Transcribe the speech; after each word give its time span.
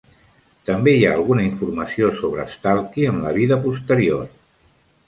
També 0.69 0.93
hi 0.99 1.03
ha 1.09 1.11
alguna 1.17 1.45
informació 1.49 2.09
sobre 2.23 2.49
Stalky 2.57 3.07
en 3.13 3.25
la 3.29 3.39
vida 3.39 3.63
posterior. 3.69 4.31